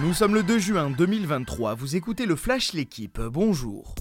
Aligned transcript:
Nous 0.00 0.12
sommes 0.12 0.34
le 0.34 0.42
2 0.42 0.58
juin 0.58 0.90
2023, 0.90 1.74
vous 1.74 1.94
écoutez 1.94 2.26
le 2.26 2.34
Flash 2.34 2.72
L'équipe, 2.72 3.20
bonjour. 3.20 3.94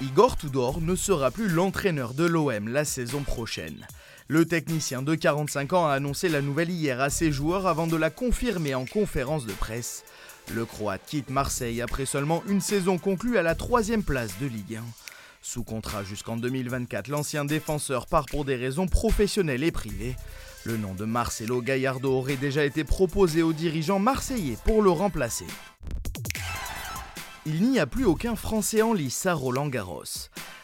Igor 0.00 0.36
Tudor 0.36 0.80
ne 0.80 0.96
sera 0.96 1.30
plus 1.30 1.48
l'entraîneur 1.48 2.12
de 2.12 2.24
l'OM 2.24 2.66
la 2.66 2.84
saison 2.84 3.22
prochaine. 3.22 3.86
Le 4.26 4.44
technicien 4.44 5.02
de 5.02 5.14
45 5.14 5.74
ans 5.74 5.86
a 5.86 5.92
annoncé 5.92 6.28
la 6.28 6.42
nouvelle 6.42 6.70
hier 6.70 7.00
à 7.00 7.08
ses 7.08 7.30
joueurs 7.30 7.68
avant 7.68 7.86
de 7.86 7.96
la 7.96 8.10
confirmer 8.10 8.74
en 8.74 8.84
conférence 8.84 9.46
de 9.46 9.52
presse. 9.52 10.02
Le 10.52 10.64
Croate 10.64 11.02
quitte 11.06 11.30
Marseille 11.30 11.80
après 11.80 12.04
seulement 12.04 12.42
une 12.48 12.60
saison 12.60 12.98
conclue 12.98 13.38
à 13.38 13.42
la 13.42 13.54
troisième 13.54 14.02
place 14.02 14.32
de 14.40 14.46
Ligue 14.46 14.76
1. 14.76 14.82
Sous 15.40 15.62
contrat 15.62 16.02
jusqu'en 16.02 16.36
2024, 16.36 17.08
l'ancien 17.08 17.44
défenseur 17.44 18.06
part 18.06 18.26
pour 18.26 18.44
des 18.44 18.56
raisons 18.56 18.88
professionnelles 18.88 19.62
et 19.62 19.72
privées. 19.72 20.16
Le 20.66 20.78
nom 20.78 20.94
de 20.94 21.04
Marcelo 21.04 21.60
Gallardo 21.60 22.10
aurait 22.10 22.36
déjà 22.36 22.64
été 22.64 22.84
proposé 22.84 23.42
aux 23.42 23.52
dirigeants 23.52 23.98
marseillais 23.98 24.56
pour 24.64 24.80
le 24.80 24.90
remplacer. 24.90 25.46
Il 27.44 27.68
n'y 27.68 27.78
a 27.78 27.86
plus 27.86 28.06
aucun 28.06 28.34
Français 28.34 28.80
en 28.80 28.94
lice 28.94 29.26
à 29.26 29.34
Roland 29.34 29.68
Garros. 29.68 30.04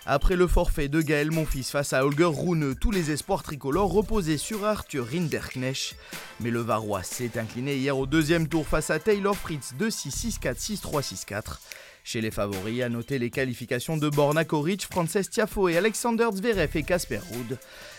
Après 0.06 0.36
le 0.36 0.46
forfait 0.46 0.88
de 0.88 1.02
Gaël 1.02 1.30
Monfils 1.30 1.64
face 1.64 1.92
à 1.92 2.06
Holger 2.06 2.24
Rune, 2.24 2.74
tous 2.74 2.90
les 2.90 3.10
espoirs 3.10 3.42
tricolores 3.42 3.92
reposaient 3.92 4.38
sur 4.38 4.64
Arthur 4.64 5.06
Rinderknecht. 5.06 5.94
Mais 6.40 6.50
le 6.50 6.60
Varois 6.60 7.02
s'est 7.02 7.38
incliné 7.38 7.76
hier 7.76 7.98
au 7.98 8.06
deuxième 8.06 8.48
tour 8.48 8.66
face 8.66 8.88
à 8.88 8.98
Taylor 8.98 9.36
Fritz 9.36 9.74
2-6, 9.78 10.38
6-4, 10.40 10.80
6-3, 10.80 11.14
6-4. 11.26 11.58
Chez 12.04 12.20
les 12.20 12.30
favoris, 12.30 12.82
à 12.82 12.88
noter 12.88 13.18
les 13.18 13.30
qualifications 13.30 13.96
de 13.96 14.08
Borna 14.08 14.44
Koric, 14.44 14.86
Frances 14.90 15.30
Tiafo 15.30 15.68
et 15.68 15.76
Alexander 15.76 16.28
Zverev 16.32 16.70
et 16.74 16.82
Casper 16.82 17.20
Ruud. 17.32 17.58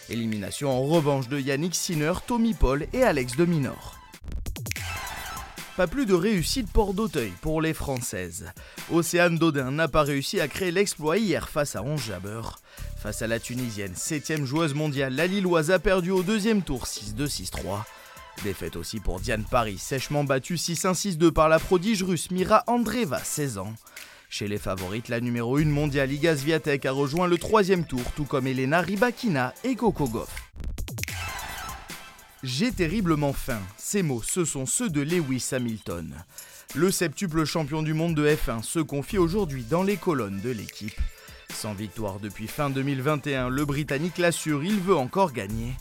Élimination 0.10 0.70
en 0.70 0.82
revanche 0.84 1.30
de 1.30 1.40
Yannick 1.40 1.76
Sinner, 1.76 2.14
Tommy 2.28 2.54
Paul 2.54 2.88
et 2.94 3.04
Alex 3.04 3.36
de 3.38 3.46
Minor. 3.46 3.98
Pas 5.78 5.88
plus 5.88 6.06
de 6.06 6.14
réussite 6.14 6.70
port 6.70 6.94
d'Auteuil 6.94 7.32
pour 7.42 7.62
les 7.62 7.74
Françaises. 7.74 8.52
Océane 8.92 9.38
Dodin 9.38 9.72
n'a 9.72 9.88
pas 9.88 10.04
réussi 10.04 10.42
à 10.42 10.48
créer 10.48 10.72
l'exploit 10.72 11.18
hier 11.18 11.48
face 11.48 11.76
à 11.76 11.82
Ange 11.82 12.08
Jabeur. 12.08 12.60
Face 13.02 13.22
à 13.22 13.28
la 13.28 13.40
Tunisienne, 13.40 13.94
7ème 13.94 14.46
joueuse 14.46 14.74
mondiale, 14.74 15.16
la 15.16 15.28
Lilloise 15.28 15.72
a 15.72 15.80
perdu 15.80 16.12
au 16.12 16.24
deuxième 16.24 16.62
tour 16.62 16.86
6-2-6-3. 16.86 17.84
Défaite 18.44 18.76
aussi 18.76 19.00
pour 19.00 19.20
Diane 19.20 19.46
Paris, 19.50 19.78
sèchement 19.78 20.24
battue 20.24 20.56
6-1-6-2 20.56 21.32
par 21.32 21.48
la 21.48 21.60
prodige 21.60 22.02
russe 22.02 22.32
Mira 22.32 22.64
Andreeva, 22.66 23.20
16 23.20 23.60
ans. 23.60 23.74
Chez 24.30 24.48
les 24.48 24.58
favorites, 24.58 25.10
la 25.10 25.20
numéro 25.20 25.58
1 25.58 25.66
mondiale 25.66 26.12
Iga 26.12 26.36
Swiatek 26.36 26.86
a 26.86 26.92
rejoint 26.92 27.28
le 27.28 27.38
troisième 27.38 27.86
tour, 27.86 28.02
tout 28.16 28.24
comme 28.24 28.48
Elena 28.48 28.82
Rybakina 28.82 29.54
et 29.64 29.76
Coco. 29.76 30.10
J'ai 32.42 32.72
terriblement 32.72 33.34
faim. 33.34 33.60
Ces 33.78 34.02
mots, 34.02 34.24
ce 34.24 34.44
sont 34.46 34.66
ceux 34.66 34.90
de 34.90 35.02
Lewis 35.02 35.50
Hamilton. 35.52 36.16
Le 36.74 36.90
septuple 36.90 37.46
champion 37.46 37.84
du 37.84 37.94
monde 37.94 38.16
de 38.16 38.28
F1 38.28 38.64
se 38.64 38.80
confie 38.80 39.20
aujourd'hui 39.20 39.64
dans 39.64 39.84
les 39.84 39.98
colonnes 39.98 40.42
de 40.42 40.50
l'équipe. 40.50 41.00
Sans 41.54 41.74
victoire 41.74 42.20
depuis 42.20 42.48
fin 42.48 42.72
2021, 42.72 43.50
le 43.50 43.66
Britannique 43.66 44.18
l'assure, 44.18 44.64
il 44.64 44.80
veut 44.80 44.96
encore 44.96 45.34
gagner. 45.34 45.74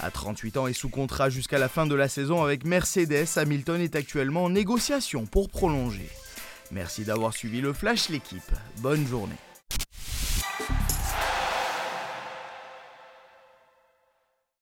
À 0.00 0.10
38 0.10 0.56
ans 0.58 0.66
et 0.68 0.72
sous 0.72 0.88
contrat 0.88 1.28
jusqu'à 1.28 1.58
la 1.58 1.68
fin 1.68 1.86
de 1.86 1.94
la 1.94 2.08
saison 2.08 2.42
avec 2.42 2.64
Mercedes, 2.64 3.26
Hamilton 3.36 3.80
est 3.80 3.96
actuellement 3.96 4.44
en 4.44 4.50
négociation 4.50 5.26
pour 5.26 5.48
prolonger. 5.48 6.08
Merci 6.70 7.04
d'avoir 7.04 7.32
suivi 7.32 7.60
le 7.60 7.72
Flash 7.72 8.08
l'équipe. 8.08 8.52
Bonne 8.78 9.06
journée. 9.06 9.34